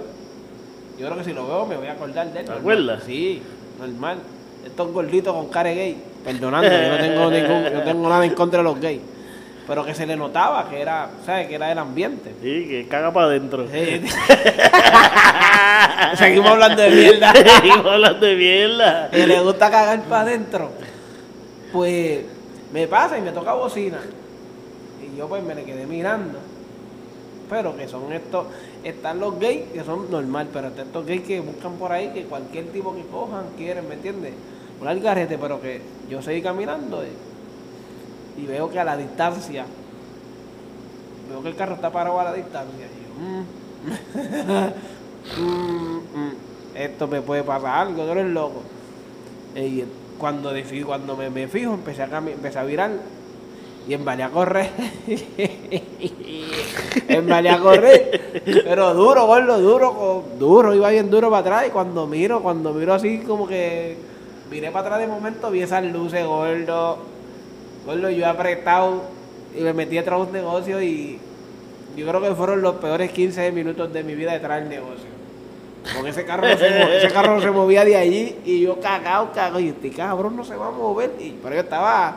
[0.99, 2.47] Yo creo que si lo veo me voy a acordar de él.
[2.47, 3.05] ¿Te acuerdas?
[3.05, 3.43] Sí,
[3.79, 4.19] normal.
[4.65, 5.97] Estos gorditos con cara gay.
[6.25, 9.01] Perdonando, yo no tengo, ningún, yo no tengo nada en contra de los gays.
[9.67, 11.47] Pero que se le notaba que era, ¿sabes?
[11.47, 12.35] Que era el ambiente.
[12.43, 13.67] Sí, que caga para adentro.
[13.71, 14.01] Sí.
[16.17, 17.33] Seguimos hablando de mierda.
[17.61, 19.11] Seguimos hablando de mierda.
[19.11, 20.71] que le gusta cagar para adentro.
[21.71, 22.21] Pues
[22.73, 23.99] me pasa y me toca bocina.
[25.03, 26.39] Y yo pues me le quedé mirando.
[27.51, 28.47] Pero que son estos,
[28.91, 32.25] están los gays que son normal, pero están estos gays que buscan por ahí que
[32.25, 34.33] cualquier tipo que cojan quieren, ¿me entiendes?
[34.81, 37.09] Un algarete, pero que yo seguí caminando y,
[38.47, 39.67] veo que a la distancia,
[41.29, 42.87] veo que el carro está parado a la distancia.
[43.19, 43.43] Mm,
[45.41, 46.33] mm, mm,
[46.77, 48.63] esto me puede pasar algo, tú eres loco.
[49.57, 49.83] Y
[50.19, 50.53] cuando,
[50.87, 52.93] cuando me, me fijo, empecé a, empecé a virar
[53.89, 54.71] y embalé a correr.
[57.09, 58.18] embalé a correr.
[58.45, 61.67] Pero duro, gordo, duro, duro, iba bien duro para atrás.
[61.69, 63.97] Y cuando miro, cuando miro así como que
[64.51, 66.99] miré para atrás de momento, vi esas luces, gordo.
[67.87, 69.03] Gordo, yo he apretado
[69.57, 71.19] y me metí detrás de un negocio y
[71.97, 75.09] yo creo que fueron los peores 15 minutos de mi vida detrás del negocio.
[75.95, 79.61] Porque ese carro, se, ese carro no se movía de allí y yo cagado, cagado.
[79.61, 81.13] Y este cabrón no se va a mover.
[81.19, 82.17] Y, pero yo estaba,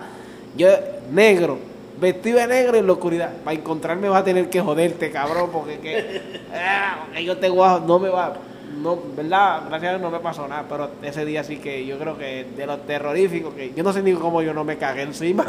[0.57, 0.67] yo
[1.11, 1.57] negro,
[1.99, 3.31] vestido de negro en la oscuridad.
[3.43, 6.21] Para encontrarme va a tener que joderte, cabrón, porque que,
[6.53, 8.33] ah, yo te a- no me va,
[8.81, 9.61] no, ¿verdad?
[9.67, 12.45] Gracias a Dios no me pasó nada, pero ese día sí que yo creo que
[12.55, 15.45] de lo terrorífico, que yo no sé ni cómo yo no me cagué encima.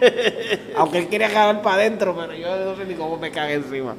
[0.76, 3.94] Aunque él quería cagar para adentro, pero yo no sé ni cómo me cagué encima.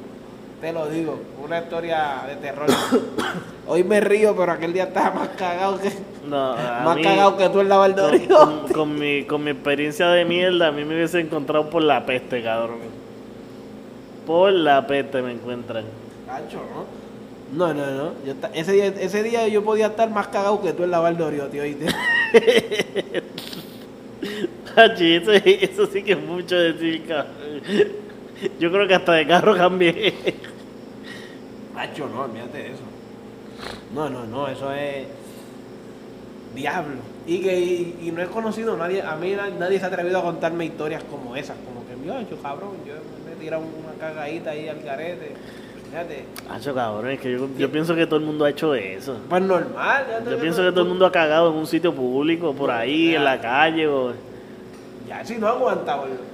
[0.60, 2.68] Te lo digo, una historia de terror.
[3.66, 5.90] Hoy me río, pero aquel día estaba más cagado que,
[6.28, 8.28] No, más mí, cagado que tú en la con, Valdorio.
[8.36, 12.04] con- con mi, con mi experiencia de mierda, a mí me hubiese encontrado por la
[12.04, 12.78] peste, cabrón.
[14.26, 15.84] Por la peste me encuentran.
[16.26, 17.00] Cacho, ¿no?
[17.52, 18.12] No, no, no.
[18.26, 20.98] Yo ta- ese, día, ese día yo podía estar más cagado que tú en la
[21.00, 21.62] Valdorio, tío.
[21.62, 21.86] ¿oíste?
[24.76, 27.60] Eso, eso sí que es mucho decir, cabrón.
[28.58, 30.14] Yo creo que hasta de carro cambié.
[31.74, 32.82] Cacho, no, olvídate de eso.
[33.94, 35.06] No, no, no, eso es.
[36.54, 36.96] Diablo.
[37.26, 39.88] Y que y, y no he conocido a nadie, a mí na- nadie se ha
[39.88, 41.56] atrevido a contarme historias como esas.
[41.58, 42.94] Como que, yo, cabrón, yo
[43.26, 45.32] me he tirado una cagadita ahí al garete.
[45.90, 46.24] Fíjate.
[46.50, 49.18] Hacho, cabrón, es que yo, yo pienso que todo el mundo ha hecho eso.
[49.28, 50.06] Pues normal.
[50.30, 53.24] Yo pienso que todo el mundo ha cagado en un sitio público, por ahí, en
[53.24, 53.86] la calle.
[53.86, 54.12] O...
[55.08, 56.29] Ya si no aguanta, boludo.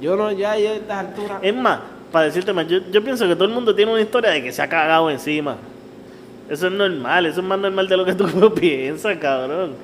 [0.00, 1.38] Yo no, ya, ya a estas alturas.
[1.42, 1.80] Es más,
[2.12, 4.52] para decirte más, yo, yo pienso que todo el mundo tiene una historia de que
[4.52, 5.56] se ha cagado encima.
[6.48, 9.74] Eso es normal, eso es más normal de lo que tú piensas, cabrón.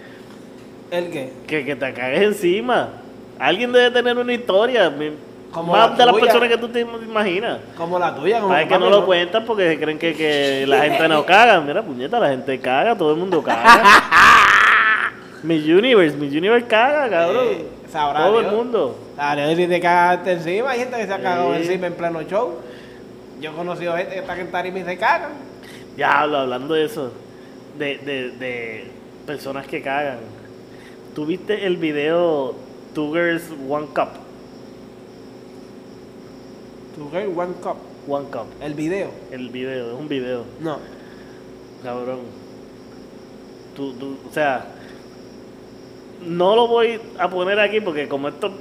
[0.91, 1.33] ¿El qué?
[1.47, 2.89] Que, que te cagues encima.
[3.39, 4.93] Alguien debe tener una historia.
[5.51, 6.25] Como más la de las tuya.
[6.27, 7.59] personas que tú te imaginas.
[7.77, 11.09] Como la tuya, como tu que no lo cuentan porque creen que, que la gente
[11.09, 11.61] no caga.
[11.61, 13.83] Mira, puñeta, la gente caga, todo el mundo caga.
[15.43, 17.80] mi Universe, mi Universe caga, cabrón.
[17.93, 18.53] Sabrá todo Dios.
[18.53, 18.97] el mundo.
[19.17, 21.63] Dale, si te cagaste encima, hay gente que se ha cagado Sí.
[21.63, 22.55] encima en pleno show.
[23.41, 25.33] Yo he conocido gente que está en tarima y se cagan.
[25.97, 27.11] Diablo, hablando de eso,
[27.79, 28.85] de, de, de
[29.27, 30.19] personas que cagan.
[31.15, 32.55] ¿Tuviste el video
[32.95, 34.09] Two Girls One Cup?
[36.97, 37.77] Tu girl, one cup.
[38.09, 38.47] One Cup.
[38.61, 39.11] El video.
[39.31, 40.79] El video, es un video, No.
[41.83, 42.21] cabrón.
[43.77, 44.65] Tú, tú, o sea,
[46.27, 48.53] no lo voy a poner aquí porque como esto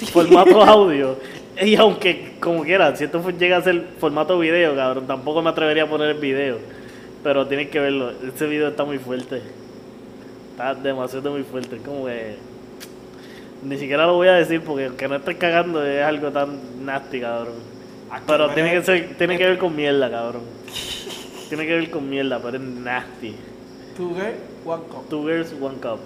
[0.00, 1.16] es formato audio,
[1.60, 5.84] y aunque como quiera, si esto llega a ser formato video, cabrón, tampoco me atrevería
[5.84, 6.58] a poner el video.
[7.22, 9.40] Pero tienes que verlo, ese video está muy fuerte.
[10.50, 12.36] Está demasiado muy fuerte, como que...
[13.62, 17.20] Ni siquiera lo voy a decir porque que no estés cagando es algo tan nasty,
[17.20, 17.54] cabrón.
[18.26, 20.42] Pero tiene que ser, tiene que ver con mierda, cabrón.
[21.48, 23.36] Tiene que ver con mierda, pero es nasty.
[23.96, 25.08] Tu girl, one cup.
[25.08, 26.00] Two girls, one cup.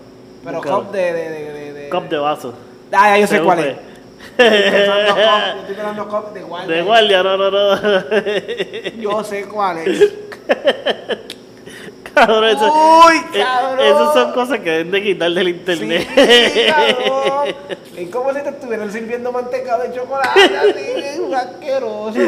[0.45, 2.55] Pero cup de, de, de, de, de- Cup de vaso.
[2.93, 3.77] Ah, ya yo sé cuál es.
[4.39, 6.77] Estoy pensando cup de guardia.
[6.77, 7.81] De guardia, no, no, no.
[8.99, 10.15] Yo sé cuál es.
[12.27, 12.73] cabrón, eso,
[13.07, 13.81] Uy, eh, cabrón.
[13.87, 16.09] esas son cosas que deben de quitar del Sí, internet.
[16.69, 17.55] cabrón.
[17.97, 22.19] Es como si te estuvieran sirviendo mantecado de chocolate, así, asqueroso.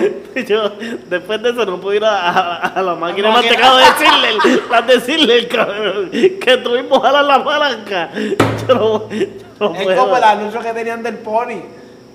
[0.46, 0.70] Yo,
[1.08, 4.62] después de eso, no pude ir a, a- a la máquina de mantecado a decirle,
[4.72, 8.10] a decirle, cabrón, que tuvimos jalar la palanca.
[8.68, 9.26] Yo no, yo
[9.60, 9.96] no Es puedo.
[10.02, 11.60] como el anuncio que tenían del pony.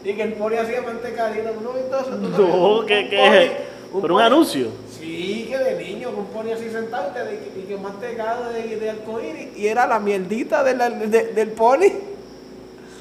[0.03, 1.49] Y que el pony hacía mantecadito.
[1.61, 2.83] ¿No.
[4.99, 8.89] Sí, que de niño, con un pony así sentado y que, que mantecado de, de
[8.89, 9.57] arcoíris.
[9.57, 11.87] Y era la mierdita de la- de- del pony.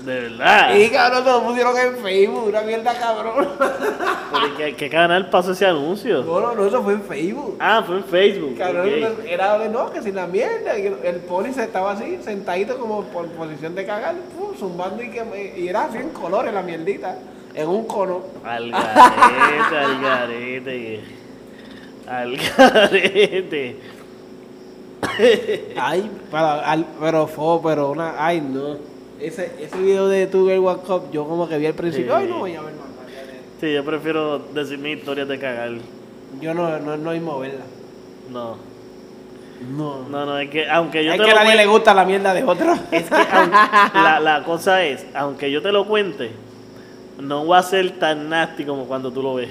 [0.04, 0.74] De verdad.
[0.76, 3.48] Y cabrón, se lo pusieron en Facebook, una mierda cabrón.
[3.58, 6.22] Pero ¿Qué, qué canal pasó ese anuncio?
[6.22, 7.56] No, no, no, eso fue en Facebook.
[7.58, 8.56] Ah, fue en Facebook.
[8.56, 8.88] Cabrón,
[9.26, 10.78] era de no, que sin la mierda.
[10.78, 15.10] y El pony se estaba así, sentadito como por posición de cagar, pum, zumbando y,
[15.10, 17.16] que, y era así en colores la mierdita,
[17.54, 18.22] en un cono.
[18.44, 21.00] Al garete, al garete.
[22.08, 23.76] Al garete.
[25.78, 28.76] Ay, pero, al- pero fue, pero una, ay no.
[29.20, 32.22] Ese, ese video de tu Girl One Cup, yo como que vi al principio, Sí.
[32.22, 32.86] ay no voy a ver más.
[33.60, 35.70] Sí, yo prefiero decir mis historias de cagar.
[36.40, 37.64] Yo no, no, no hay moverla.
[38.30, 38.56] No.
[39.74, 40.06] No.
[40.10, 42.04] No, no, es que aunque yo es te que lo a nadie le gusta la
[42.04, 42.74] mierda de otro.
[42.90, 43.56] Es que aunque-
[43.94, 46.30] la, la cosa es, aunque yo te lo cuente,
[47.18, 49.48] no va a ser tan nasty como cuando tú lo ves.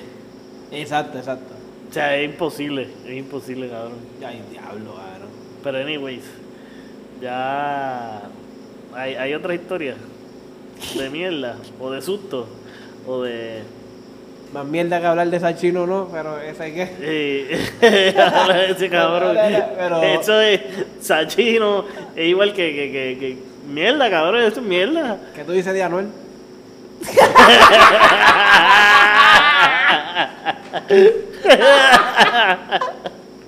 [0.71, 1.54] exacto, exacto.
[1.89, 3.93] O sea, es imposible, es imposible, cabrón.
[4.25, 5.29] Ay, diablo, cabrón.
[5.63, 6.23] Pero anyways,
[7.21, 8.21] ya
[8.93, 9.95] hay, hay otra historia
[10.97, 12.47] de mierda, o de susto,
[13.07, 13.61] o de...
[14.53, 17.59] Más mierda que hablar de Sachino, no, pero esa hay que.
[18.21, 19.35] Habla de ese cabrón.
[19.77, 20.61] Pero- Eso es
[21.01, 21.83] Sachino,
[22.15, 25.17] es igual que, que, que, que- Mierda, cabrón, eso es mierda.
[25.33, 26.07] ¿Qué tú dices de Anuel?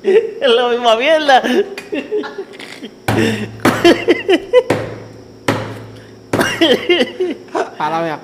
[0.04, 1.42] Es la misma mierda.
[7.80, 8.20] A la mía.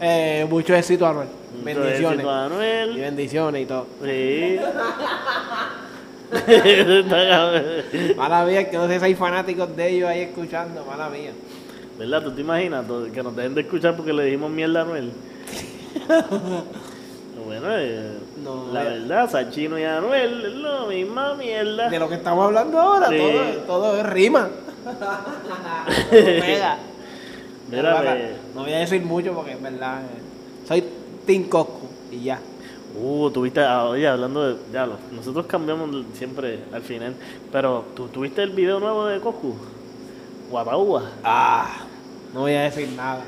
[0.00, 1.28] Eh, mucho éxito, Anuel.
[1.64, 2.12] Entonces, Bendiciones.
[2.18, 2.96] éxito a Y Anuel.
[3.00, 3.86] bendiciones y todo.
[4.04, 4.58] Sí.
[8.16, 11.30] Mala mía, que no sé si hay fanáticos de ellos ahí escuchando, mala mía.
[11.98, 12.22] ¿Verdad?
[12.22, 15.12] ¿Tú te imaginas que nos dejen de escuchar porque le dijimos mierda a Anuel?
[17.44, 18.98] bueno, eh, No, la eh.
[19.00, 21.88] verdad, Sachino y Anuel es la misma mierda.
[21.88, 23.16] De lo que estamos hablando ahora, Sí.
[23.18, 24.48] todo, todo es rima.
[27.70, 28.16] Mira,
[28.54, 30.84] No, voy a decir mucho porque en verdad eh, soy
[31.26, 32.38] Team Coscu y ya.
[32.98, 37.14] Uh, tuviste, ah, oye, hablando de, ya, lo- nosotros cambiamos siempre al final,
[37.52, 39.54] pero ¿tú tuviste el video nuevo de Coscu?
[40.50, 41.02] Guataúba.
[41.24, 41.78] Ah,
[42.32, 43.20] no voy a decir nada.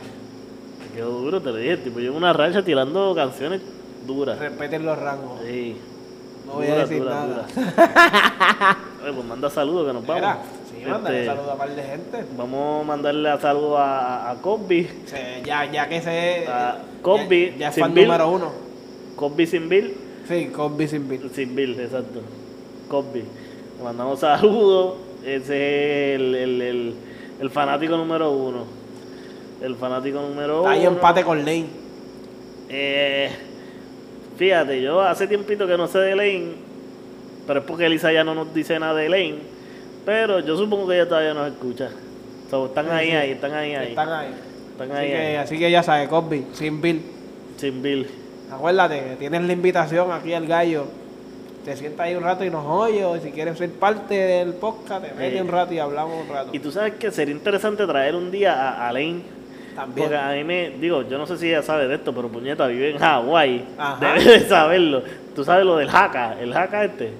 [0.94, 3.61] Quedó duro, te lo dije, tipo, llevo una racha tirando canciones
[4.09, 4.38] duras.
[4.40, 5.38] Respeten los rangos.
[5.47, 5.77] Sí.
[6.47, 7.47] No voy a Dura, decir dura, nada.
[7.55, 8.79] dura.
[9.05, 10.23] Oye, pues manda saludos que nos vamos.
[10.23, 10.38] Mira,
[10.71, 12.25] sí, Este, saludos a par de gente.
[12.37, 14.88] Vamos a mandarle a saludos a, a Cosby.
[15.44, 16.47] Ya, ya que se.
[16.49, 18.07] Ah, Cosby, ya, ya es fan Bill.
[18.07, 18.51] número uno.
[19.16, 19.94] Cosby sin Bill.
[20.27, 21.31] Sí, Cosby sin Bill.
[21.35, 22.21] Sin Bill, exacto.
[22.88, 23.21] Cosby.
[23.79, 24.94] Le mandamos saludos.
[25.25, 26.94] Ese es el, el, el,
[27.40, 28.64] el fanático número uno.
[29.61, 30.90] El fanático número Está ahí uno.
[30.97, 31.66] empate con Lane.
[32.71, 33.31] Eh,
[34.38, 36.53] fíjate, yo hace tiempito que no sé de Lane,
[37.46, 39.38] pero es porque Elisa ya no nos dice nada de Lane.
[40.07, 41.90] Pero yo supongo que ella todavía nos escucha.
[42.51, 43.16] So, están Sí, ahí, sí.
[43.16, 43.88] ahí, están ahí, ahí.
[43.88, 44.29] Están ahí.
[44.72, 45.35] Están Así ahí, que, ahí.
[45.37, 47.03] así que ya sabes, Cosby, sin Bill.
[47.59, 48.07] Sin Bill.
[48.51, 50.87] Acuérdate que tienes la invitación aquí al gallo.
[51.64, 53.05] Te sientas ahí un rato y nos oyes.
[53.05, 55.40] O si quieres ser parte del podcast, te metes Sí.
[55.40, 56.51] un rato y hablamos un rato.
[56.55, 59.20] Y tú sabes que sería interesante traer un día a, a Lane.
[59.78, 60.08] También.
[60.08, 62.66] Porque a mí me, digo, yo no sé si ella sabe de esto, pero puñeta
[62.66, 63.64] vive en Hawái.
[64.00, 65.04] Debe de saberlo.
[65.36, 67.12] Tú sabes lo del haka, el haka este.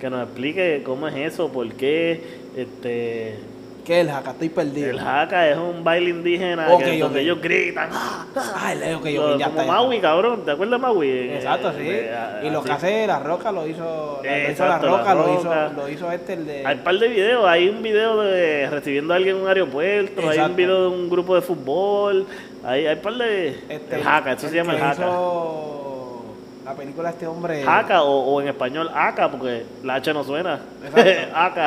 [0.00, 2.20] Que nos explique cómo es eso, por qué,
[2.56, 3.36] este,
[3.84, 4.30] ¿Qué es el jaca?
[4.30, 4.90] Estoy perdido.
[4.90, 7.22] El haka es un baile indígena Ok, que, donde ok.
[7.24, 7.88] ellos gritan.
[7.92, 8.26] ¡ah!
[8.36, 9.64] Ah, el ok, ok, Lo- ya como está.
[9.66, 10.44] ya Maui, cabrón.
[10.44, 11.08] ¿Te acuerdas de Maui?
[11.10, 11.34] está.
[11.36, 11.88] Exacto, Eh, sí.
[11.88, 12.66] eh, ah, y lo así.
[12.68, 13.82] que hace La Roca lo hizo.
[13.82, 15.40] Lo hizo La Exacto, La Roca, lo Roca.
[15.70, 16.66] hizo, lo hizo este, el de.
[16.66, 17.44] Hay un par de videos.
[17.46, 20.20] Hay un video de recibiendo a alguien en un aeropuerto.
[20.20, 20.54] Hay un Exacto.
[20.56, 22.26] video de un grupo de fútbol.
[22.64, 23.48] Hay, hay un par de.
[23.68, 24.92] este, el haka, eso se llama el haka.
[25.02, 26.24] hizo
[26.64, 27.64] La película de este hombre.
[27.66, 30.60] Haka o, o en español haka, porque la H no suena.
[30.84, 31.62] Exacto.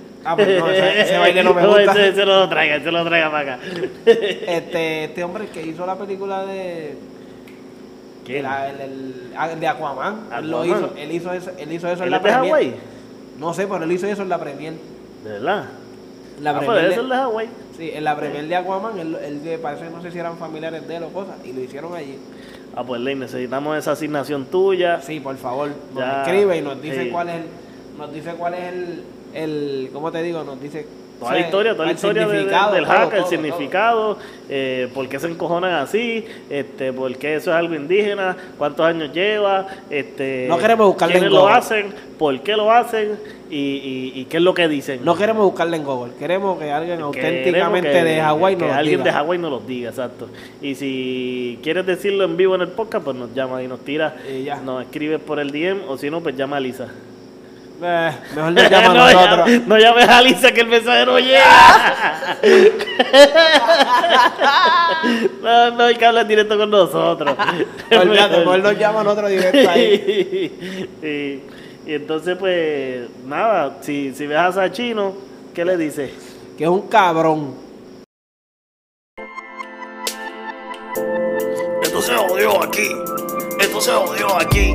[0.24, 1.92] Ah, pues no, ese- ese baile no me gusta.
[1.92, 3.62] Ese, ese no lo traiga, ese lo traiga para acá.
[4.06, 6.94] Este, este hombre que hizo la película de.
[8.42, 10.26] La- el, el- ah, de Aquaman.
[10.42, 12.44] Lo hizo, él hizo eso, él hizo eso en ¿Él la premier.
[12.52, 12.74] Hawái?
[13.38, 14.74] No sé, pero él hizo eso en la premier.
[15.24, 15.64] ¿De verdad?
[16.40, 17.48] La ah, pues premier debe de- de Hawái.
[17.76, 20.86] Sí, en la premier de Aquaman, él, él que parece, no sé si eran familiares
[20.86, 22.18] de él o cosas, y lo hicieron allí.
[22.76, 25.00] Ah, pues Ley, necesitamos esa asignación tuya.
[25.00, 27.10] Sí, por favor, nos Ya, escribe y nos dice sí.
[27.10, 27.42] cuál es el,
[27.98, 29.02] nos dice cuál es el,
[29.34, 30.42] el, ¿cómo te digo?
[30.44, 30.86] Nos dice
[31.20, 34.18] Toda la historia, toda la el historia de- de- significado, del hack, el todo, significado,
[34.48, 39.12] eh, por qué se encojonan así, este, por qué eso es algo indígena, cuántos años
[39.12, 41.54] lleva, este, No queremos buscarle quiénes en lo Google.
[41.56, 43.18] hacen, por qué lo hacen
[43.50, 45.00] y, y, y qué es lo que dicen.
[45.04, 48.74] No queremos buscarle en Google, queremos que alguien Queremos auténticamente que- de Hawái que nos
[48.74, 49.04] alguien diga.
[49.04, 50.26] de Hawái nos lo diga, exacto.
[50.62, 54.16] Y si quieres decirlo en vivo en el podcast, pues nos llama y nos tira,
[54.26, 54.56] Y ya.
[54.56, 56.88] nos escribe por el DM o si no, pues llama a Lisa.
[57.82, 59.48] Eh, mejor nos llama a no, nosotros.
[59.48, 62.38] llame- no llames a Lisa que el mensaje no llega.
[65.42, 67.36] no, no hay que hablar directo con nosotros.
[67.90, 70.88] Olvídate, mejor nos llama a nosotros directo ahí.
[71.02, 75.14] y, y entonces, pues, nada, si, si ves a Sachino,
[75.54, 76.10] ¿qué le dices?
[76.58, 77.54] Que es un cabrón.
[81.82, 82.88] Esto se jodió aquí.
[83.58, 84.74] Esto se jodió aquí.